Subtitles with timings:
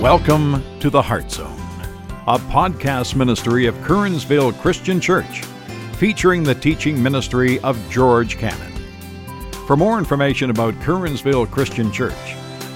[0.00, 1.60] Welcome to the Heart Zone,
[2.26, 5.42] a podcast ministry of Kernsville Christian Church,
[5.98, 8.72] featuring the teaching ministry of George Cannon.
[9.66, 12.14] For more information about Kernsville Christian Church,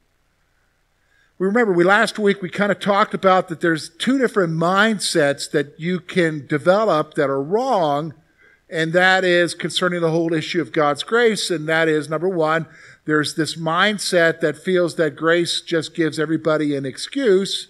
[1.39, 5.49] We remember we last week we kind of talked about that there's two different mindsets
[5.51, 8.13] that you can develop that are wrong,
[8.69, 11.49] and that is concerning the whole issue of God's grace.
[11.49, 12.67] And that is number one,
[13.05, 17.69] there's this mindset that feels that grace just gives everybody an excuse.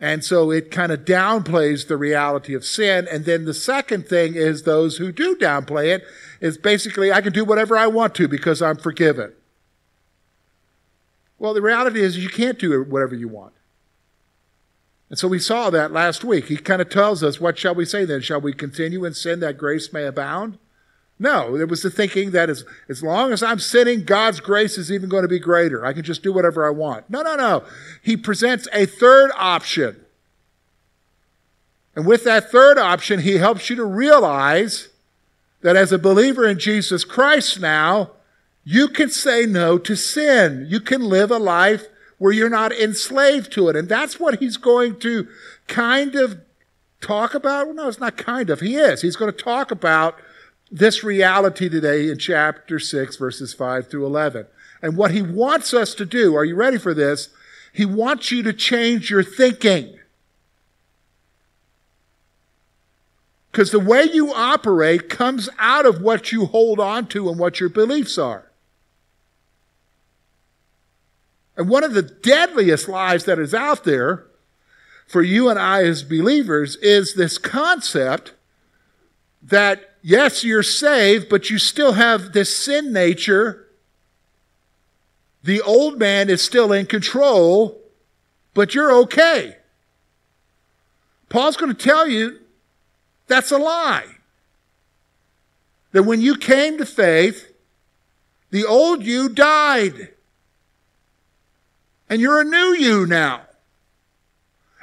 [0.00, 3.08] And so it kind of downplays the reality of sin.
[3.10, 6.04] And then the second thing is those who do downplay it
[6.40, 9.32] is basically, I can do whatever I want to because I'm forgiven.
[11.38, 13.54] Well, the reality is you can't do whatever you want.
[15.08, 16.46] And so we saw that last week.
[16.46, 18.20] He kind of tells us, what shall we say then?
[18.20, 20.58] Shall we continue in sin that grace may abound?
[21.24, 24.92] No, there was the thinking that as, as long as I'm sinning, God's grace is
[24.92, 25.82] even going to be greater.
[25.82, 27.08] I can just do whatever I want.
[27.08, 27.64] No, no, no.
[28.02, 30.04] He presents a third option.
[31.96, 34.90] And with that third option, he helps you to realize
[35.62, 38.10] that as a believer in Jesus Christ now,
[38.62, 40.66] you can say no to sin.
[40.68, 41.86] You can live a life
[42.18, 43.76] where you're not enslaved to it.
[43.76, 45.26] And that's what he's going to
[45.68, 46.42] kind of
[47.00, 47.64] talk about.
[47.66, 48.60] Well, No, it's not kind of.
[48.60, 49.00] He is.
[49.00, 50.18] He's going to talk about
[50.74, 54.46] this reality today in chapter 6, verses 5 through 11.
[54.82, 57.28] And what he wants us to do, are you ready for this?
[57.72, 59.96] He wants you to change your thinking.
[63.52, 67.60] Because the way you operate comes out of what you hold on to and what
[67.60, 68.50] your beliefs are.
[71.56, 74.26] And one of the deadliest lies that is out there
[75.06, 78.32] for you and I as believers is this concept
[79.40, 83.66] that yes, you're saved, but you still have this sin nature.
[85.42, 87.80] The old man is still in control,
[88.52, 89.56] but you're okay.
[91.28, 92.38] Paul's going to tell you
[93.26, 94.06] that's a lie.
[95.92, 97.52] That when you came to faith,
[98.50, 100.10] the old you died.
[102.08, 103.42] And you're a new you now.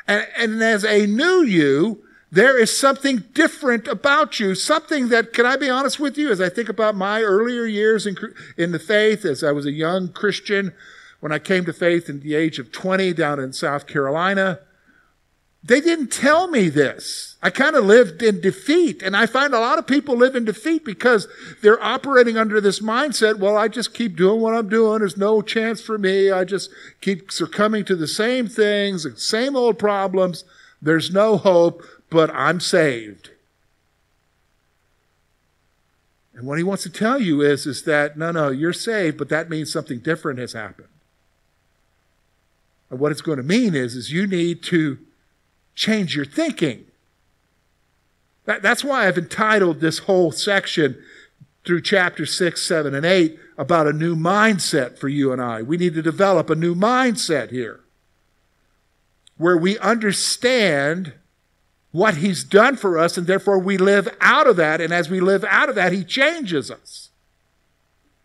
[0.08, 5.46] And, and as a new you, there is something different about you, something that, can
[5.46, 8.16] I be honest with you, as I think about my earlier years in,
[8.58, 10.74] in the faith, as I was a young Christian,
[11.20, 14.60] when I came to faith in the age of 20 down in South Carolina,
[15.64, 17.36] they didn't tell me this.
[17.44, 19.04] I kind of lived in defeat.
[19.04, 21.28] And I find a lot of people live in defeat because
[21.62, 23.38] they're operating under this mindset.
[23.38, 25.00] Well, I just keep doing what I'm doing.
[25.00, 26.32] There's no chance for me.
[26.32, 26.72] I just
[27.02, 30.46] keep succumbing to the same things, the same old problems.
[30.82, 33.32] There's no hope but I'm saved.
[36.36, 39.30] And what he wants to tell you is, is that no, no, you're saved, but
[39.30, 40.90] that means something different has happened.
[42.90, 45.00] And what it's going to mean is, is you need to
[45.74, 46.86] change your thinking.
[48.46, 51.02] That, that's why I've entitled this whole section
[51.64, 55.62] through chapter 6, 7, and 8 about a new mindset for you and I.
[55.62, 57.80] We need to develop a new mindset here
[59.38, 61.14] where we understand
[61.92, 64.80] what he's done for us, and therefore we live out of that.
[64.80, 67.10] And as we live out of that, he changes us.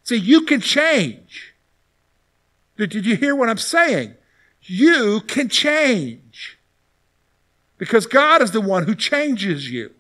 [0.05, 1.55] See, you can change.
[2.77, 4.15] Did, did you hear what I'm saying?
[4.63, 6.59] You can change.
[7.79, 9.91] Because God is the one who changes you.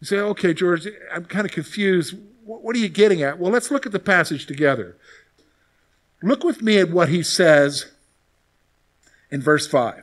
[0.00, 2.16] You say, okay, George, I'm kind of confused.
[2.44, 3.38] What are you getting at?
[3.38, 4.96] Well, let's look at the passage together.
[6.22, 7.86] Look with me at what he says
[9.30, 10.02] in verse 5.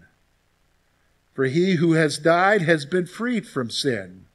[1.41, 4.27] for he who has died has been freed from sin.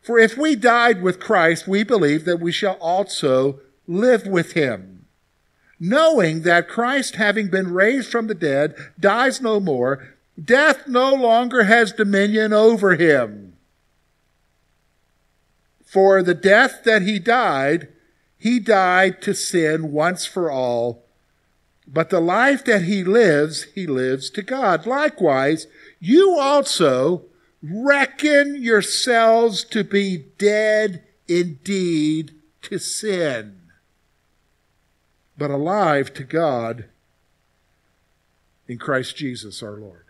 [0.00, 3.58] For if we died with Christ, we believe that we shall also
[3.88, 5.06] live with him,
[5.80, 11.64] knowing that Christ, having been raised from the dead, dies no more, death no longer
[11.64, 13.56] has dominion over him.
[15.84, 17.88] For the death that he died,
[18.38, 21.07] he died to sin once for all
[21.90, 24.86] but the life that he lives, he lives to God.
[24.86, 25.66] Likewise,
[25.98, 27.24] you also
[27.62, 33.60] reckon yourselves to be dead indeed to sin,
[35.36, 36.84] but alive to God
[38.66, 40.07] in Christ Jesus our Lord.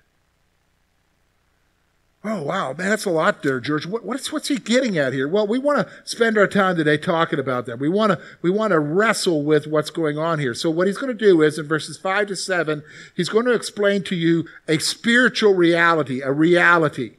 [2.24, 3.86] Oh, wow, man, that's a lot there, George.
[3.86, 5.28] What, what's, what's he getting at here?
[5.28, 7.78] Well, we want to spend our time today talking about that.
[7.78, 10.52] We want to, we want to wrestle with what's going on here.
[10.52, 12.82] So what he's going to do is in verses five to seven,
[13.14, 17.12] he's going to explain to you a spiritual reality, a reality.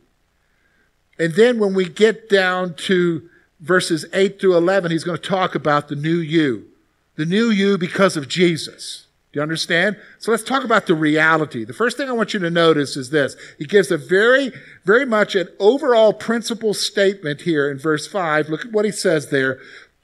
[1.18, 3.30] And then when we get down to
[3.62, 6.68] verses eight through 11, he's going to talk about the new you,
[7.16, 9.08] the new you because of Jesus.
[9.32, 9.98] Do you understand?
[10.18, 11.64] So let's talk about the reality.
[11.64, 13.36] The first thing I want you to notice is this.
[13.60, 14.52] He gives a very,
[14.86, 18.50] very much an overall principle statement here in verse 5.
[18.50, 19.60] Look at what he says there.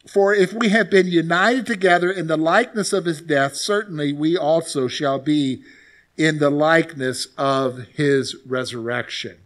[0.07, 4.37] For if we have been united together in the likeness of his death, certainly we
[4.37, 5.63] also shall be
[6.17, 9.37] in the likeness of his resurrection.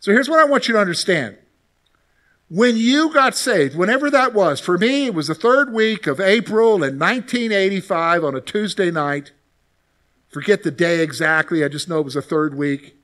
[0.00, 1.36] So here's what I want you to understand.
[2.50, 6.18] When you got saved, whenever that was, for me, it was the third week of
[6.18, 9.32] April in 1985 on a Tuesday night.
[10.28, 12.96] Forget the day exactly, I just know it was the third week.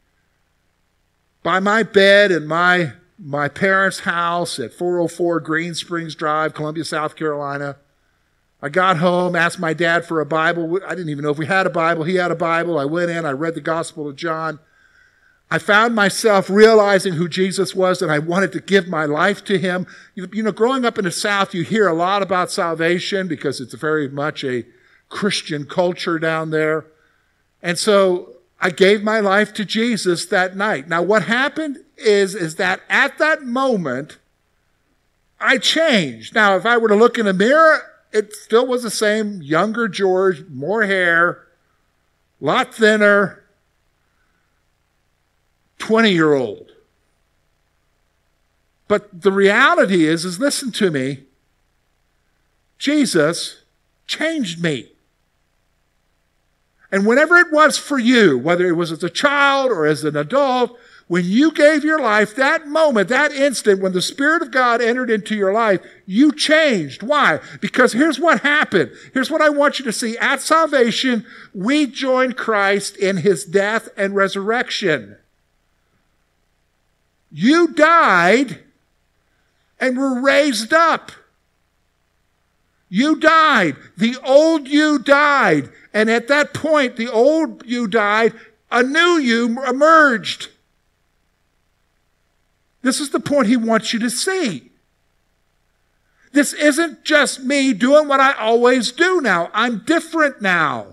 [1.43, 7.14] By my bed in my, my parents' house at 404 Green Springs Drive, Columbia, South
[7.14, 7.76] Carolina.
[8.62, 10.81] I got home, asked my dad for a Bible.
[10.87, 12.05] I didn't even know if we had a Bible.
[12.05, 12.79] He had a Bible.
[12.79, 14.58] I went in, I read the Gospel of John.
[15.54, 19.56] I found myself realizing who Jesus was and I wanted to give my life to
[19.56, 19.86] him.
[20.16, 23.60] You, you know, growing up in the South, you hear a lot about salvation because
[23.60, 24.64] it's very much a
[25.08, 26.86] Christian culture down there.
[27.62, 30.88] And so I gave my life to Jesus that night.
[30.88, 34.18] Now, what happened is, is that at that moment,
[35.38, 36.34] I changed.
[36.34, 37.80] Now, if I were to look in a mirror,
[38.12, 41.46] it still was the same younger George, more hair,
[42.42, 43.44] a lot thinner,
[45.84, 46.72] 20 year old.
[48.88, 51.25] But the reality is, is listen to me.
[52.78, 53.64] Jesus
[54.06, 54.88] changed me.
[56.90, 60.17] And whenever it was for you, whether it was as a child or as an
[60.17, 60.74] adult,
[61.06, 65.10] when you gave your life, that moment, that instant, when the Spirit of God entered
[65.10, 67.03] into your life, you changed.
[67.03, 67.41] Why?
[67.60, 68.91] Because here's what happened.
[69.12, 70.17] Here's what I want you to see.
[70.17, 75.19] At salvation, we joined Christ in his death and resurrection.
[77.36, 78.60] You died
[79.81, 81.10] and were raised up.
[82.88, 83.74] You died.
[83.96, 85.69] The old you died.
[85.93, 88.34] And at that point, the old you died,
[88.70, 90.50] a new you emerged.
[92.82, 94.70] This is the point he wants you to see.
[96.31, 99.50] This isn't just me doing what I always do now.
[99.53, 100.86] I'm different now.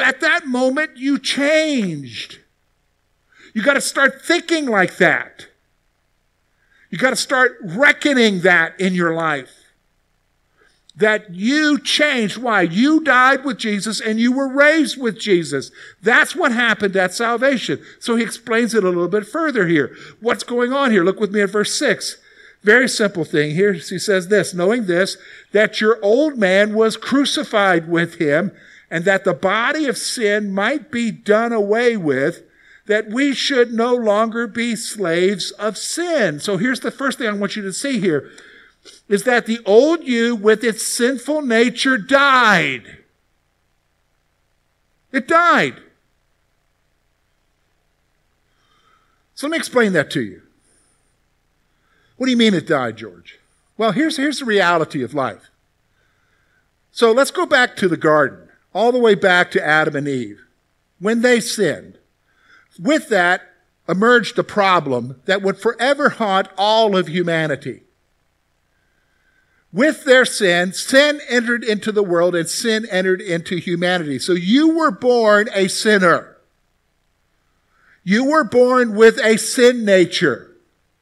[0.00, 2.38] At that moment, you changed.
[3.54, 5.46] You got to start thinking like that.
[6.90, 9.54] You got to start reckoning that in your life.
[10.96, 12.38] That you changed.
[12.38, 12.62] Why?
[12.62, 15.70] You died with Jesus and you were raised with Jesus.
[16.02, 17.80] That's what happened at salvation.
[18.00, 19.94] So he explains it a little bit further here.
[20.20, 21.04] What's going on here?
[21.04, 22.16] Look with me at verse 6.
[22.64, 23.74] Very simple thing here.
[23.74, 25.16] He says this, knowing this,
[25.52, 28.50] that your old man was crucified with him
[28.90, 32.42] and that the body of sin might be done away with
[32.88, 36.40] that we should no longer be slaves of sin.
[36.40, 38.30] So here's the first thing I want you to see here
[39.08, 42.98] is that the old you with its sinful nature died.
[45.12, 45.76] It died.
[49.34, 50.42] So let me explain that to you.
[52.16, 53.38] What do you mean it died, George?
[53.76, 55.50] Well, here's, here's the reality of life.
[56.90, 60.40] So let's go back to the garden, all the way back to Adam and Eve.
[60.98, 61.97] When they sinned,
[62.78, 63.42] with that
[63.88, 67.82] emerged a problem that would forever haunt all of humanity.
[69.72, 74.18] With their sin, sin entered into the world and sin entered into humanity.
[74.18, 76.36] So you were born a sinner.
[78.02, 80.56] You were born with a sin nature,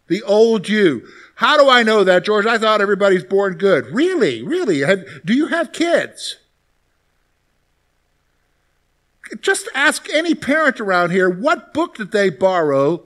[0.08, 1.06] the old you.
[1.36, 2.46] How do I know that, George?
[2.46, 3.86] I thought everybody's born good.
[3.86, 4.42] Really?
[4.42, 4.82] Really?
[5.24, 6.38] do you have kids?
[9.40, 13.02] Just ask any parent around here what book did they borrow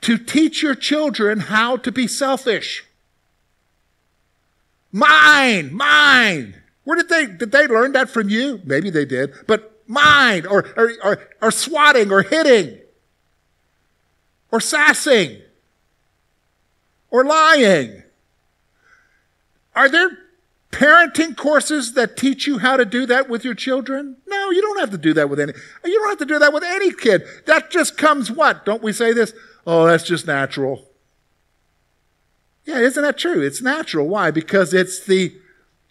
[0.00, 2.84] to teach your children how to be selfish?
[4.92, 6.56] Mine, mine.
[6.84, 8.62] Where did they did they learn that from you?
[8.64, 12.78] Maybe they did, but mine or or, or, or swatting or hitting
[14.50, 15.42] or sassing
[17.10, 18.02] or lying.
[19.74, 20.10] Are there
[20.70, 24.16] parenting courses that teach you how to do that with your children?
[24.26, 25.52] No, you don't have to do that with any.
[25.84, 27.22] You don't have to do that with any kid.
[27.46, 28.64] That just comes what?
[28.64, 29.32] Don't we say this?
[29.66, 30.84] Oh, that's just natural.
[32.64, 33.40] Yeah, isn't that true?
[33.40, 34.06] It's natural.
[34.08, 34.30] Why?
[34.30, 35.34] Because it's the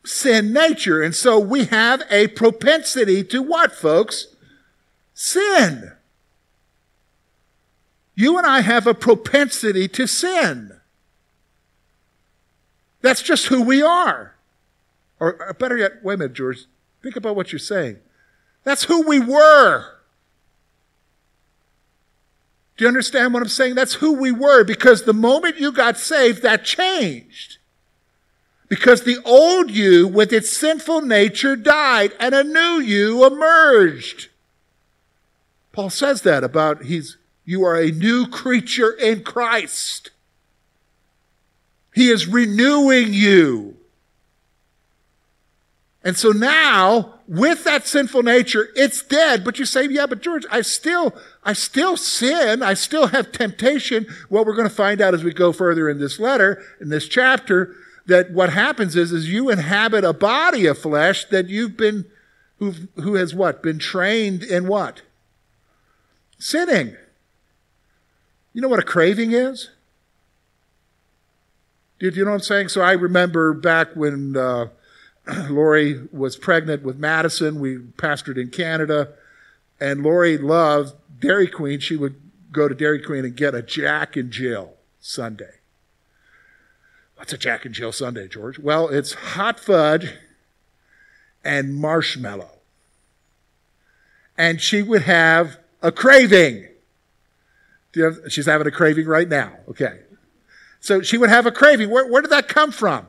[0.05, 1.01] sin nature.
[1.01, 4.27] And so we have a propensity to what, folks?
[5.13, 5.91] Sin.
[8.13, 10.71] You and I have a propensity to sin.
[13.01, 14.36] That's just who we are.
[15.19, 16.65] Or, or better yet, wait a minute, George.
[17.01, 17.97] Think about what you're saying.
[18.63, 19.97] That's who we were.
[22.77, 23.75] Do you understand what I'm saying?
[23.75, 27.57] That's who we were because the moment you got saved, that changed.
[28.69, 34.29] Because the old you with its sinful nature died and a new you emerged.
[35.71, 40.11] Paul says that about he's you are a new creature in Christ.
[41.95, 43.76] He is renewing you.
[46.07, 49.43] And so now, with that sinful nature, it's dead.
[49.43, 52.63] But you say, yeah, but George, I still, I still sin.
[52.63, 54.07] I still have temptation.
[54.29, 57.09] What we're going to find out as we go further in this letter, in this
[57.09, 62.05] chapter, that what happens is, is you inhabit a body of flesh that you've been,
[62.59, 63.61] who who has what?
[63.61, 65.01] Been trained in what?
[66.39, 66.95] Sinning.
[68.53, 69.71] You know what a craving is?
[71.99, 72.69] Do you know what I'm saying?
[72.69, 74.67] So I remember back when uh,
[75.49, 79.09] Lori was pregnant with Madison, we pastored in Canada,
[79.79, 81.79] and Lori loved Dairy Queen.
[81.79, 82.19] She would
[82.51, 85.57] go to Dairy Queen and get a Jack and Jill sundae.
[87.15, 88.59] What's a Jack and Jill sundae, George?
[88.59, 90.13] Well, it's hot fudge
[91.43, 92.51] and marshmallow.
[94.37, 96.67] And she would have a craving.
[97.95, 99.53] Have, she's having a craving right now.
[99.67, 100.01] Okay.
[100.79, 101.89] So she would have a craving.
[101.89, 103.07] Where, where did that come from?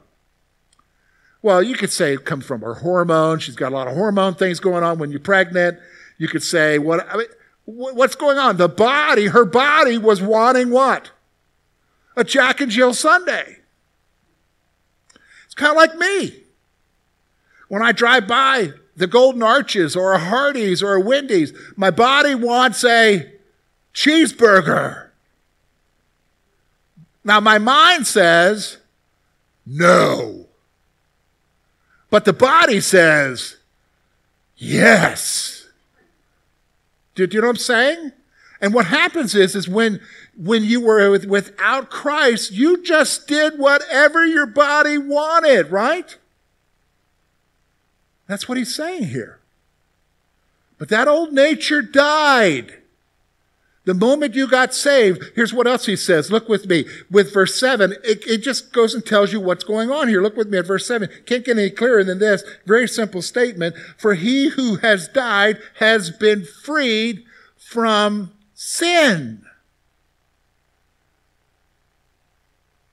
[1.49, 3.38] Well, you could say it comes from her hormone.
[3.38, 5.78] She's got a lot of hormone things going on when you're pregnant.
[6.19, 7.26] You could say, what, I mean,
[7.64, 8.59] what's going on?
[8.59, 11.11] The body, her body was wanting what?
[12.17, 13.61] A Jack and Jill sundae.
[15.47, 16.43] It's kind of like me.
[17.69, 22.35] When I drive by the Golden Arches or a Hardee's or a Wendy's, my body
[22.35, 23.26] wants a
[23.95, 25.09] cheeseburger.
[27.25, 28.76] Now, my mind says,
[29.64, 30.48] no.
[32.11, 33.57] But the body says,
[34.57, 35.67] yes.
[37.15, 38.12] Do, do you know what I'm saying?
[38.61, 40.00] And what happens is, is when,
[40.37, 46.17] when you were with, without Christ, you just did whatever your body wanted, right?
[48.27, 49.38] That's what he's saying here.
[50.77, 52.77] But that old nature died.
[53.88, 56.30] The moment you got saved, here's what else he says.
[56.30, 56.85] Look with me.
[57.11, 60.21] With verse 7, it, it, just goes and tells you what's going on here.
[60.21, 61.09] Look with me at verse 7.
[61.25, 62.45] Can't get any clearer than this.
[62.66, 63.76] Very simple statement.
[63.97, 67.25] For he who has died has been freed
[67.57, 69.47] from sin.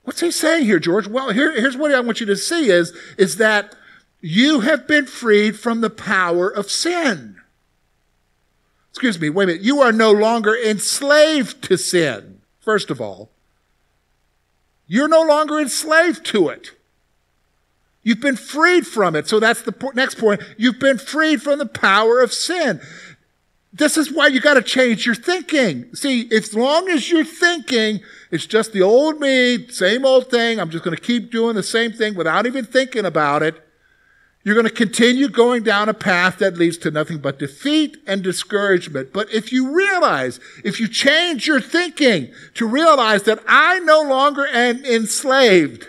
[0.04, 1.08] What's he saying here, George?
[1.08, 3.76] Well, here, here's what I want you to see is, is that
[4.22, 7.36] you have been freed from the power of sin
[8.96, 13.28] excuse me, wait a minute, you are no longer enslaved to sin, first of all.
[14.86, 16.70] You're no longer enslaved to it.
[18.02, 19.28] You've been freed from it.
[19.28, 20.40] So that's the next point.
[20.56, 22.80] You've been freed from the power of sin.
[23.70, 25.94] This is why you got to change your thinking.
[25.94, 28.00] See, as long as you're thinking,
[28.30, 31.62] it's just the old me, same old thing, I'm just going to keep doing the
[31.62, 33.62] same thing without even thinking about it,
[34.46, 38.22] You're going to continue going down a path that leads to nothing but defeat and
[38.22, 39.12] discouragement.
[39.12, 44.46] But if you realize, if you change your thinking to realize that I no longer
[44.46, 45.88] am enslaved,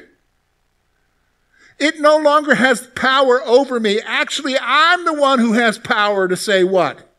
[1.78, 4.02] it no longer has power over me.
[4.04, 7.14] Actually, I'm the one who has power to say what?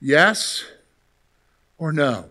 [0.00, 0.64] Yes
[1.76, 2.30] or no.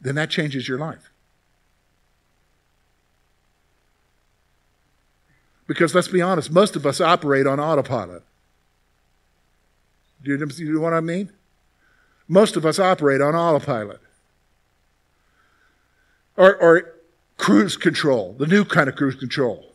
[0.00, 1.11] Then that changes your life.
[5.72, 8.22] Because let's be honest, most of us operate on autopilot.
[10.22, 11.32] Do you, do you know what I mean?
[12.28, 13.98] Most of us operate on autopilot.
[16.36, 16.94] Or, or
[17.38, 19.72] cruise control, the new kind of cruise control.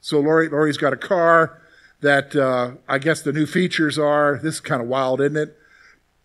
[0.00, 1.60] So Lori, Lori's got a car
[2.02, 4.38] that uh, I guess the new features are.
[4.40, 5.58] This is kind of wild, isn't it?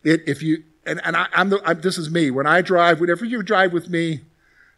[0.03, 1.49] It if you and, and I, am
[1.81, 2.29] this is me.
[2.29, 4.21] When I drive, whenever you drive with me,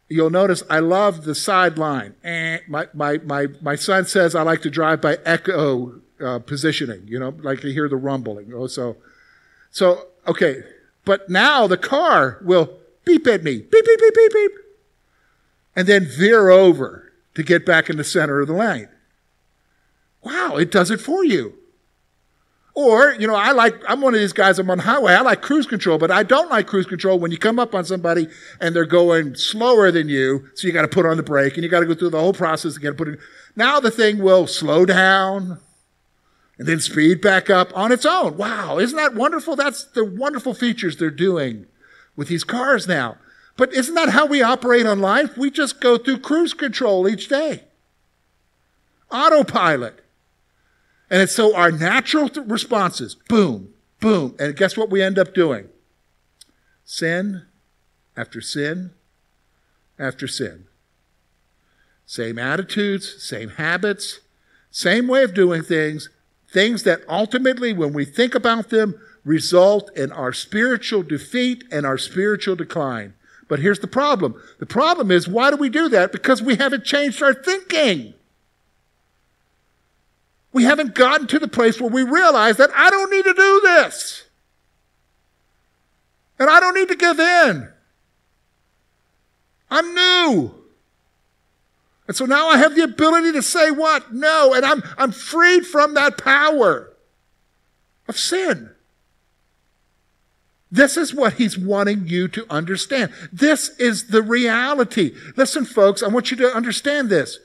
[0.09, 2.15] you'll notice I love the sideline.
[2.23, 7.07] Eh, my, my, my, my son says I like to drive by echo uh, positioning,
[7.07, 8.51] you know, like to hear the rumbling.
[8.53, 8.97] Oh, so,
[9.71, 10.63] so, okay.
[11.05, 14.51] But now the car will beep at me, beep, beep, beep, beep, beep,
[15.75, 18.89] and then veer over to get back in the center of the lane.
[20.21, 21.53] Wow, it does it for you.
[22.75, 25.41] Or, you know, I like, I'm one of these guys, I'm on highway, I like
[25.41, 28.27] cruise control, but I don't like cruise control when you come up on somebody
[28.61, 31.63] and they're going slower than you, so you got to put on the brake and
[31.63, 32.93] you got to go through the whole process again.
[32.93, 33.19] Put it,
[33.55, 35.59] now the thing will slow down
[36.57, 38.37] and then speed back up on its own.
[38.37, 39.55] Wow, isn't that wonderful?
[39.55, 41.65] That's the wonderful features they're doing
[42.15, 43.17] with these cars now.
[43.57, 45.37] But isn't that how we operate on life?
[45.37, 47.63] We just go through cruise control each day.
[49.11, 50.01] Autopilot.
[51.09, 54.35] And it's so our natural responses, boom, boom.
[54.39, 55.69] And guess what we end up doing?
[56.85, 57.45] Sin
[58.15, 58.91] after sin
[59.97, 60.65] after sin.
[62.05, 64.19] Same attitudes, same habits,
[64.71, 66.09] same way of doing things,
[66.47, 71.97] things that ultimately, when we think about them, result in our spiritual defeat and our
[71.97, 73.13] spiritual decline.
[73.47, 74.41] But here's the problem.
[74.59, 76.11] The problem is, why do we do that?
[76.11, 78.13] Because we haven't changed our thinking.
[80.51, 83.61] We haven't gotten to the place where we realize that I don't need to do
[83.63, 84.25] this.
[86.39, 87.69] And I don't need to give in.
[89.69, 90.55] I'm new.
[92.07, 94.13] And so now I have the ability to say what?
[94.13, 94.53] No.
[94.53, 96.91] And I'm, I'm freed from that power
[98.07, 98.71] of sin.
[100.71, 103.11] This is what he's wanting you to understand.
[103.31, 105.15] This is the reality.
[105.35, 107.39] Listen, folks, I want you to understand this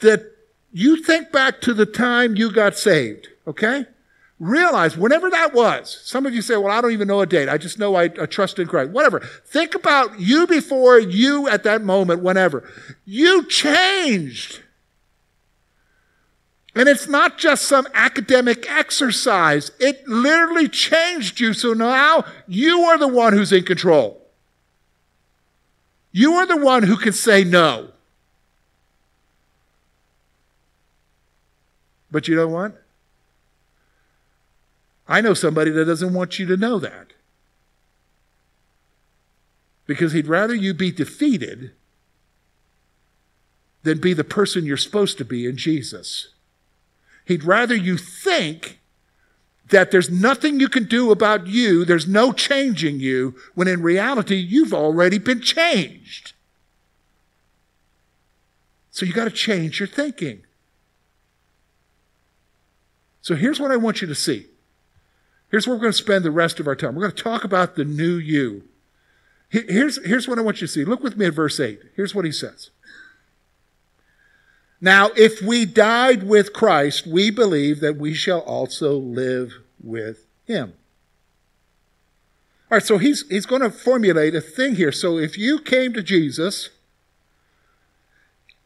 [0.00, 0.24] that
[0.72, 3.86] you think back to the time you got saved, okay?
[4.38, 7.48] Realize whenever that was, some of you say, well, I don't even know a date.
[7.48, 8.90] I just know I, I trust in Christ.
[8.90, 9.20] Whatever.
[9.20, 12.66] Think about you before you at that moment, whenever.
[13.04, 14.60] You changed.
[16.74, 19.72] And it's not just some academic exercise.
[19.80, 21.52] It literally changed you.
[21.52, 24.24] So now you are the one who's in control.
[26.12, 27.90] You are the one who can say no.
[32.10, 32.82] But you know what?
[35.08, 37.12] I know somebody that doesn't want you to know that.
[39.86, 41.72] Because he'd rather you be defeated
[43.82, 46.28] than be the person you're supposed to be in Jesus.
[47.24, 48.78] He'd rather you think
[49.70, 54.36] that there's nothing you can do about you, there's no changing you, when in reality,
[54.36, 56.32] you've already been changed.
[58.90, 60.42] So you got to change your thinking.
[63.22, 64.46] So here's what I want you to see.
[65.50, 66.94] Here's where we're going to spend the rest of our time.
[66.94, 68.64] We're going to talk about the new you.
[69.48, 70.84] Here's, here's what I want you to see.
[70.84, 71.80] Look with me at verse 8.
[71.96, 72.70] Here's what he says.
[74.80, 80.74] Now, if we died with Christ, we believe that we shall also live with him.
[82.70, 84.92] All right, so he's, he's going to formulate a thing here.
[84.92, 86.70] So if you came to Jesus,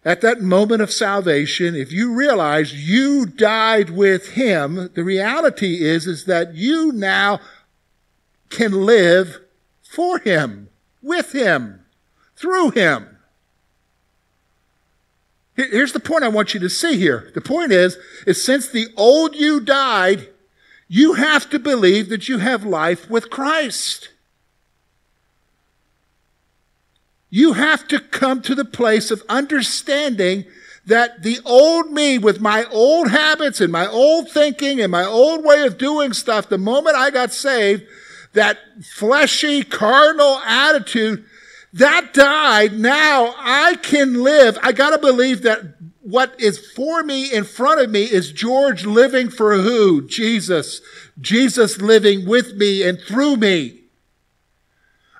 [0.05, 6.07] at that moment of salvation, if you realize you died with him, the reality is,
[6.07, 7.40] is that you now
[8.51, 9.40] can live
[9.83, 10.69] for him,
[11.03, 11.85] with him,
[12.37, 13.17] through him.
[15.57, 17.31] Here's the point I want you to see here.
[17.35, 20.29] The point is, is since the old you died,
[20.88, 24.11] you have to believe that you have life with Christ.
[27.35, 30.44] You have to come to the place of understanding
[30.87, 35.44] that the old me with my old habits and my old thinking and my old
[35.44, 37.83] way of doing stuff, the moment I got saved,
[38.35, 41.25] that fleshy, carnal attitude,
[41.73, 42.79] That died.
[42.79, 44.57] Now I can live.
[44.62, 45.61] I got to believe that
[46.03, 50.07] what is for me in front of me is George living for who?
[50.07, 50.81] Jesus.
[51.20, 53.84] Jesus living with me and through me.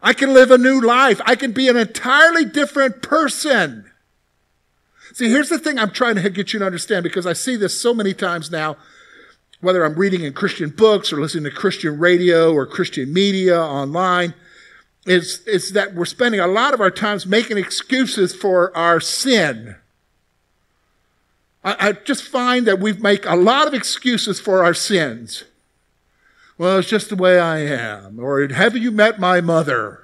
[0.05, 1.19] I can live a new life.
[1.25, 3.90] I can be an entirely different person.
[5.14, 7.81] See, here's the thing I'm trying to get you to understand because I see this
[7.81, 8.77] so many times now,
[9.62, 14.35] whether I'm reading in Christian books or listening to Christian radio or Christian media online,
[15.07, 19.77] is, is that we're spending a lot of our times making excuses for our sin.
[21.64, 25.45] I, I just find that we make a lot of excuses for our sins.
[26.57, 28.21] Well, it's just the way I am.
[28.21, 30.01] Or have you met my mother?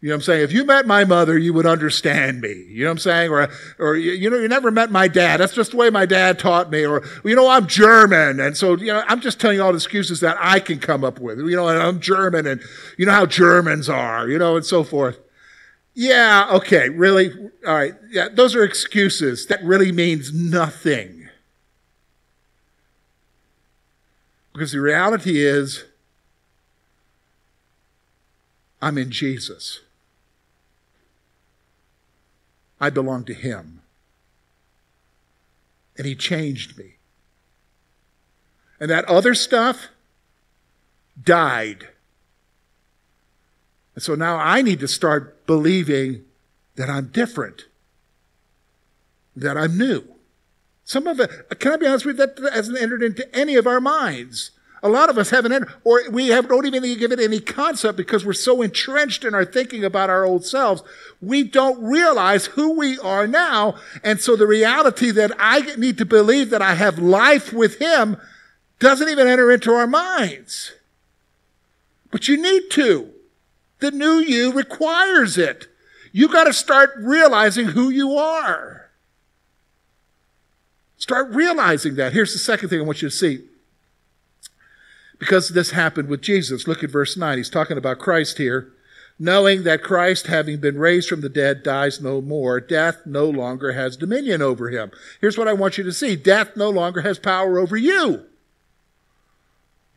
[0.00, 0.42] You know what I'm saying?
[0.42, 2.52] If you met my mother, you would understand me.
[2.68, 3.30] You know what I'm saying?
[3.30, 5.40] Or, or you know, you never met my dad.
[5.40, 6.84] That's just the way my dad taught me.
[6.84, 8.38] Or, you know, I'm German.
[8.38, 11.04] And so, you know, I'm just telling you all the excuses that I can come
[11.04, 11.38] up with.
[11.38, 12.60] You know, I'm German and
[12.98, 15.18] you know how Germans are, you know, and so forth.
[15.94, 17.32] Yeah, okay, really?
[17.66, 17.94] All right.
[18.10, 19.46] Yeah, those are excuses.
[19.46, 21.23] That really means nothing.
[24.54, 25.84] Because the reality is,
[28.80, 29.80] I'm in Jesus.
[32.80, 33.82] I belong to Him.
[35.98, 36.94] And He changed me.
[38.78, 39.88] And that other stuff
[41.20, 41.88] died.
[43.94, 46.24] And so now I need to start believing
[46.76, 47.64] that I'm different,
[49.34, 50.13] that I'm new.
[50.84, 53.66] Some of it, can I be honest with you, that hasn't entered into any of
[53.66, 54.50] our minds.
[54.82, 57.96] A lot of us haven't entered, or we have, don't even give it any concept
[57.96, 60.82] because we're so entrenched in our thinking about our old selves.
[61.22, 63.76] We don't realize who we are now.
[64.02, 68.18] And so the reality that I need to believe that I have life with Him
[68.78, 70.72] doesn't even enter into our minds.
[72.10, 73.10] But you need to.
[73.80, 75.66] The new you requires it.
[76.12, 78.83] You got to start realizing who you are.
[80.96, 82.12] Start realizing that.
[82.12, 83.44] Here's the second thing I want you to see.
[85.18, 86.66] Because this happened with Jesus.
[86.66, 87.38] Look at verse 9.
[87.38, 88.72] He's talking about Christ here.
[89.18, 93.72] Knowing that Christ, having been raised from the dead, dies no more, death no longer
[93.72, 94.90] has dominion over him.
[95.20, 98.24] Here's what I want you to see death no longer has power over you.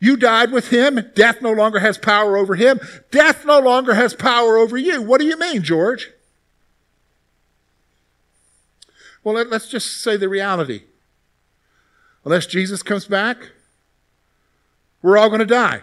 [0.00, 1.10] You died with him.
[1.14, 2.78] Death no longer has power over him.
[3.10, 5.02] Death no longer has power over you.
[5.02, 6.10] What do you mean, George?
[9.24, 10.82] Well, let, us just say the reality.
[12.24, 13.50] Unless Jesus comes back,
[15.02, 15.82] we're all going to die.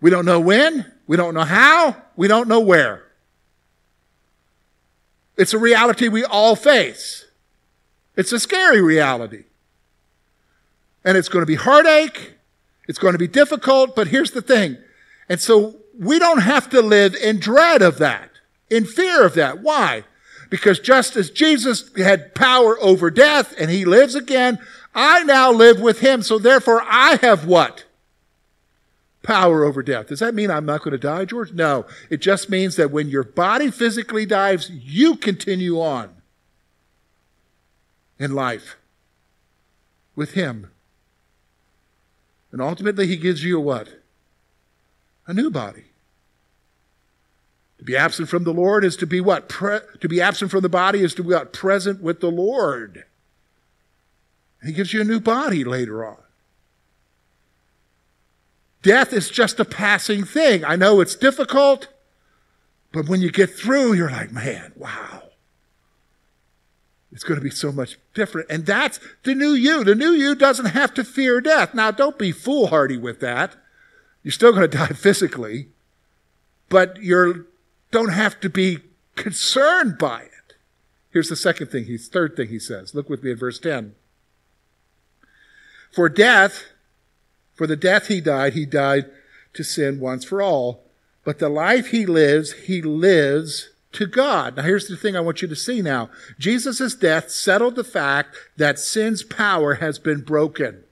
[0.00, 3.04] We don't know when, we don't know how, we don't know where.
[5.36, 7.26] It's a reality we all face.
[8.16, 9.44] It's a scary reality.
[11.04, 12.34] And it's going to be heartache,
[12.88, 14.76] it's going to be difficult, but here's the thing.
[15.28, 18.30] And so we don't have to live in dread of that,
[18.68, 19.60] in fear of that.
[19.60, 20.04] Why?
[20.52, 24.58] Because just as Jesus had power over death and he lives again,
[24.94, 26.20] I now live with him.
[26.20, 27.86] So therefore I have what?
[29.22, 30.08] Power over death.
[30.08, 31.54] Does that mean I'm not going to die, George?
[31.54, 31.86] No.
[32.10, 36.10] It just means that when your body physically dies, you continue on
[38.18, 38.76] in life
[40.14, 40.70] with him.
[42.50, 43.88] And ultimately, he gives you a what?
[45.26, 45.91] A new body.
[47.82, 49.48] To be absent from the Lord is to be what?
[49.48, 51.52] Pre- to be absent from the body is to be what?
[51.52, 53.06] Present with the Lord.
[54.64, 56.18] He gives you a new body later on.
[58.82, 60.64] Death is just a passing thing.
[60.64, 61.88] I know it's difficult,
[62.92, 65.24] but when you get through, you're like, man, wow.
[67.10, 68.48] It's going to be so much different.
[68.48, 69.82] And that's the new you.
[69.82, 71.74] The new you doesn't have to fear death.
[71.74, 73.56] Now, don't be foolhardy with that.
[74.22, 75.70] You're still going to die physically,
[76.68, 77.46] but you're
[77.92, 78.78] don't have to be
[79.14, 80.54] concerned by it.
[81.10, 82.94] Here's the second thing, he's third thing he says.
[82.94, 83.94] Look with me at verse 10.
[85.92, 86.64] For death,
[87.54, 89.10] for the death he died, he died
[89.52, 90.84] to sin once for all.
[91.24, 94.56] But the life he lives, he lives to God.
[94.56, 96.08] Now here's the thing I want you to see now.
[96.38, 100.84] Jesus' death settled the fact that sin's power has been broken.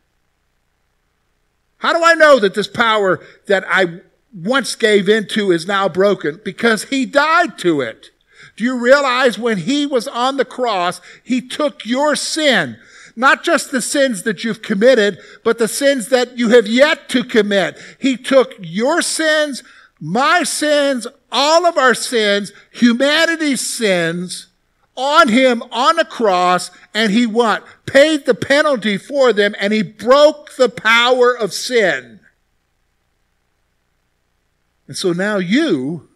[1.79, 6.41] How do I know that this power that I once gave into is now broken
[6.45, 8.11] because he died to it.
[8.57, 12.79] Do you realize when he was on the cross, he took your sin,
[13.17, 17.25] not just the sins that you've committed, but the sins that you have yet to
[17.25, 17.79] commit.
[17.99, 19.63] He took your sins,
[20.01, 24.49] my sins, all of our sins, humanity's sins
[24.97, 27.65] on him on the cross and he what?
[27.87, 32.20] Paid the penalty for them and he broke the power of sin.
[34.91, 36.09] And so now you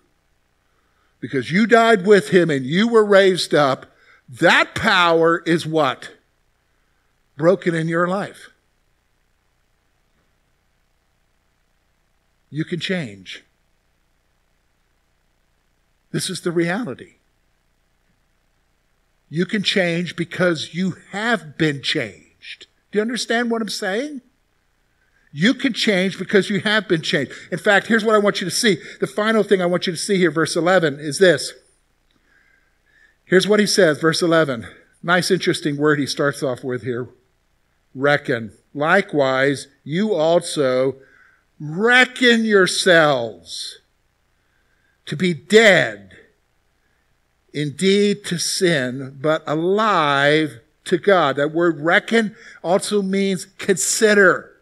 [1.20, 3.86] because you died with him and you were raised up,
[4.28, 6.10] that power is what?
[7.36, 8.50] Broken in your life.
[12.50, 13.44] You can change.
[16.10, 17.18] This is the reality.
[19.30, 22.66] You can change because you have been changed.
[22.90, 24.20] Do you understand what I'm saying?
[25.36, 27.32] You can change because you have been changed.
[27.50, 28.76] In fact, here's what I want you to see.
[29.00, 31.52] The final thing I want you to see here, verse 11, is this.
[33.24, 34.64] Here's what he says, verse 11.
[35.02, 37.08] Nice, interesting word he starts off with here.
[37.96, 38.52] Reckon.
[38.72, 40.94] Likewise, you also
[41.58, 43.80] reckon yourselves
[45.06, 46.12] to be dead
[47.52, 51.34] indeed to sin, but alive to God.
[51.34, 54.53] That word reckon also means consider.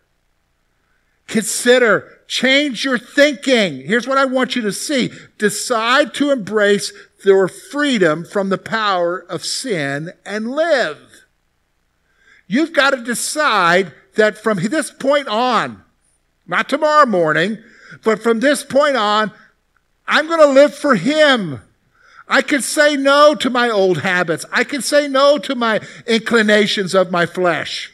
[1.33, 3.87] Consider, change your thinking.
[3.87, 5.11] Here's what I want you to see.
[5.39, 6.93] Decide to embrace
[7.25, 10.99] your freedom from the power of sin and live.
[12.47, 15.83] You've got to decide that from this point on,
[16.47, 17.57] not tomorrow morning,
[18.05, 19.33] but from this point on,
[20.07, 21.63] I'm going to live for Him.
[22.29, 24.45] I can say no to my old habits.
[24.53, 27.92] I can say no to my inclinations of my flesh.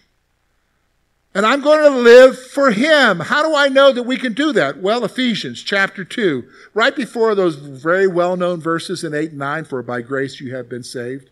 [1.38, 3.20] And I'm going to live for Him.
[3.20, 4.78] How do I know that we can do that?
[4.78, 6.42] Well, Ephesians chapter 2,
[6.74, 10.52] right before those very well known verses in 8 and 9, for by grace you
[10.56, 11.30] have been saved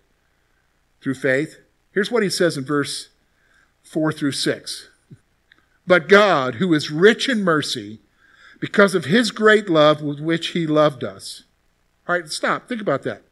[1.01, 1.57] through faith.
[1.91, 3.09] Here's what he says in verse
[3.83, 4.89] 4 through 6.
[5.89, 7.99] But God, who is rich in mercy,
[8.61, 11.43] because of his great love with which he loved us.
[12.07, 12.69] All right, stop.
[12.69, 13.23] Think about that.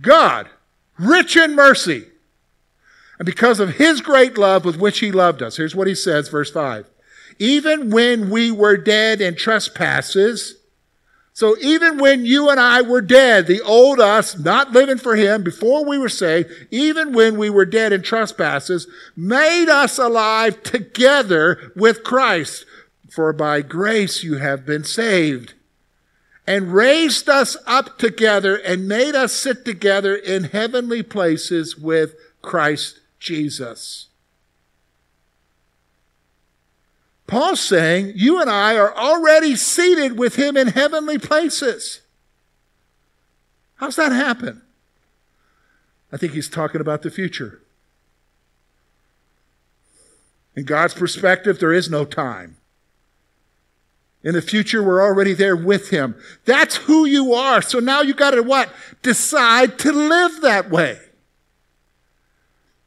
[0.00, 0.48] God,
[0.98, 2.08] rich in mercy,
[3.18, 5.56] and because of his great love with which he loved us.
[5.56, 6.90] Here's what he says, verse 5.
[7.38, 10.56] Even when we were dead in trespasses,
[11.32, 15.42] so even when you and I were dead, the old us, not living for him
[15.42, 21.72] before we were saved, even when we were dead in trespasses, made us alive together
[21.74, 22.64] with Christ.
[23.10, 25.54] For by grace you have been saved
[26.46, 33.00] and raised us up together and made us sit together in heavenly places with Christ
[33.24, 34.08] Jesus.
[37.26, 42.02] Paul's saying, You and I are already seated with him in heavenly places.
[43.76, 44.60] How's that happen?
[46.12, 47.60] I think he's talking about the future.
[50.54, 52.58] In God's perspective, there is no time.
[54.22, 56.14] In the future, we're already there with him.
[56.44, 57.60] That's who you are.
[57.62, 58.70] So now you got to what?
[59.02, 60.98] Decide to live that way.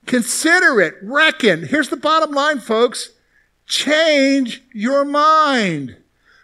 [0.08, 0.96] Consider it.
[1.04, 1.68] Reckon.
[1.68, 3.12] Here's the bottom line, folks.
[3.68, 5.98] Change your mind.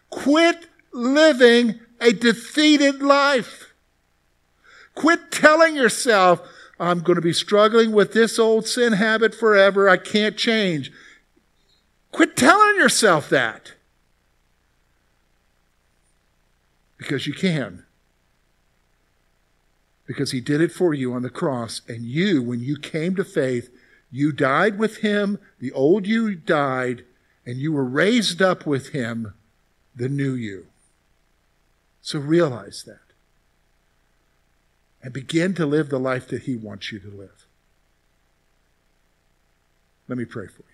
[0.10, 3.74] Quit living a defeated life.
[4.94, 6.42] Quit telling yourself,
[6.80, 9.90] I'm going to be struggling with this old sin habit forever.
[9.90, 10.92] I can't change.
[12.12, 13.74] Quit telling yourself that.
[16.98, 17.86] Because you can.
[20.06, 21.82] Because he did it for you on the cross.
[21.88, 23.70] And you, when you came to faith,
[24.12, 25.40] you died with him.
[25.60, 27.06] The old you died
[27.46, 29.34] and you were raised up with him,
[29.96, 30.68] the new you.
[32.02, 33.00] So realize that.
[35.02, 37.46] And begin to live the life that he wants you to live.
[40.08, 40.73] Let me pray for you.